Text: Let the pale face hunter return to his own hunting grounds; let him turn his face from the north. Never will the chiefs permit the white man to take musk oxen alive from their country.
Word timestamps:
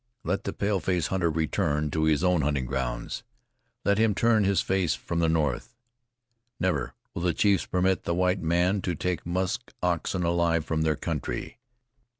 Let 0.23 0.45
the 0.45 0.51
pale 0.51 0.79
face 0.79 1.05
hunter 1.13 1.29
return 1.29 1.91
to 1.91 2.05
his 2.05 2.23
own 2.23 2.41
hunting 2.41 2.65
grounds; 2.65 3.21
let 3.85 3.99
him 3.99 4.15
turn 4.15 4.45
his 4.45 4.59
face 4.59 4.95
from 4.95 5.19
the 5.19 5.29
north. 5.29 5.75
Never 6.59 6.95
will 7.13 7.21
the 7.21 7.35
chiefs 7.35 7.67
permit 7.67 8.05
the 8.05 8.15
white 8.15 8.41
man 8.41 8.81
to 8.81 8.95
take 8.95 9.27
musk 9.27 9.71
oxen 9.83 10.23
alive 10.23 10.65
from 10.65 10.81
their 10.81 10.95
country. 10.95 11.59